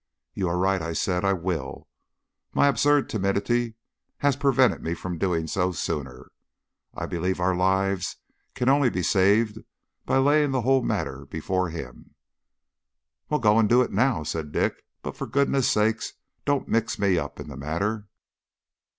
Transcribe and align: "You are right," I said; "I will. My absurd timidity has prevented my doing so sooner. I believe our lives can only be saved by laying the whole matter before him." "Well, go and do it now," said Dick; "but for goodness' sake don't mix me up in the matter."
"You 0.33 0.47
are 0.49 0.57
right," 0.57 0.81
I 0.81 0.93
said; 0.93 1.23
"I 1.23 1.33
will. 1.33 1.87
My 2.55 2.65
absurd 2.65 3.07
timidity 3.07 3.75
has 4.17 4.35
prevented 4.35 4.81
my 4.83 4.95
doing 5.15 5.45
so 5.45 5.71
sooner. 5.73 6.31
I 6.91 7.05
believe 7.05 7.39
our 7.39 7.55
lives 7.55 8.15
can 8.55 8.67
only 8.67 8.89
be 8.89 9.03
saved 9.03 9.59
by 10.07 10.17
laying 10.17 10.49
the 10.49 10.61
whole 10.63 10.81
matter 10.81 11.27
before 11.27 11.69
him." 11.69 12.15
"Well, 13.29 13.39
go 13.39 13.59
and 13.59 13.69
do 13.69 13.83
it 13.83 13.91
now," 13.91 14.23
said 14.23 14.51
Dick; 14.51 14.73
"but 15.03 15.15
for 15.15 15.27
goodness' 15.27 15.69
sake 15.69 16.01
don't 16.45 16.67
mix 16.67 16.97
me 16.97 17.19
up 17.19 17.39
in 17.39 17.47
the 17.47 17.55
matter." 17.55 18.07